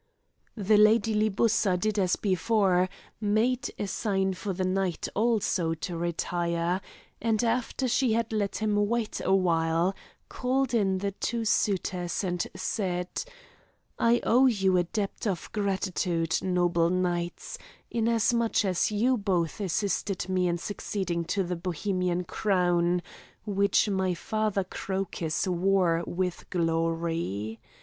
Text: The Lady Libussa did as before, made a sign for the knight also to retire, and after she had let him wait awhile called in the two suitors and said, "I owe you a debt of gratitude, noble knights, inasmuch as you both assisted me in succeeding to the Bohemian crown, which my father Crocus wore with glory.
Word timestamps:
The 0.57 0.77
Lady 0.77 1.13
Libussa 1.13 1.79
did 1.79 1.99
as 1.99 2.15
before, 2.15 2.89
made 3.19 3.69
a 3.77 3.85
sign 3.85 4.33
for 4.33 4.51
the 4.51 4.63
knight 4.65 5.07
also 5.13 5.75
to 5.75 5.95
retire, 5.95 6.81
and 7.21 7.43
after 7.43 7.87
she 7.87 8.13
had 8.13 8.33
let 8.33 8.55
him 8.55 8.75
wait 8.87 9.21
awhile 9.23 9.95
called 10.27 10.73
in 10.73 10.97
the 10.97 11.11
two 11.11 11.45
suitors 11.45 12.23
and 12.23 12.47
said, 12.55 13.09
"I 13.99 14.21
owe 14.23 14.47
you 14.47 14.75
a 14.77 14.85
debt 14.85 15.27
of 15.27 15.51
gratitude, 15.51 16.39
noble 16.41 16.89
knights, 16.89 17.59
inasmuch 17.91 18.65
as 18.65 18.91
you 18.91 19.17
both 19.19 19.59
assisted 19.61 20.27
me 20.27 20.47
in 20.47 20.57
succeeding 20.57 21.25
to 21.25 21.43
the 21.43 21.55
Bohemian 21.55 22.23
crown, 22.23 23.03
which 23.45 23.87
my 23.87 24.15
father 24.15 24.63
Crocus 24.63 25.47
wore 25.47 26.03
with 26.07 26.49
glory. 26.49 27.59